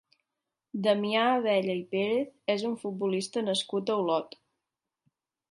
[0.85, 4.37] Damià Abella i Pérez és un futbolista nascut a Olot.